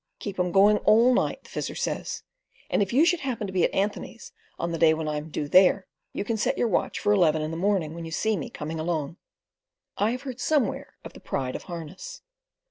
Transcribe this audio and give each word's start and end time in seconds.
"Keep 0.17 0.39
'em 0.39 0.51
going 0.51 0.79
all 0.79 1.13
night," 1.13 1.43
the 1.43 1.49
Fizzer 1.51 1.77
says; 1.77 2.23
"and 2.71 2.81
if 2.81 2.91
you 2.91 3.05
should 3.05 3.19
happen 3.19 3.45
to 3.45 3.53
be 3.53 3.63
at 3.63 3.71
Anthony's 3.71 4.31
on 4.57 4.71
the 4.71 4.79
day 4.79 4.89
I'm 4.93 5.29
due 5.29 5.47
there 5.47 5.85
you 6.11 6.23
can 6.23 6.37
set 6.37 6.57
your 6.57 6.69
watch 6.69 6.97
for 6.97 7.13
eleven 7.13 7.43
in 7.43 7.51
the 7.51 7.55
morning 7.55 7.93
when 7.93 8.05
you 8.05 8.09
see 8.11 8.35
me 8.35 8.49
coming 8.49 8.79
along." 8.79 9.17
I 9.99 10.09
have 10.09 10.23
heard 10.23 10.39
somewhere 10.39 10.95
of 11.05 11.13
the 11.13 11.19
Pride 11.19 11.55
of 11.55 11.65
Harness. 11.69 12.23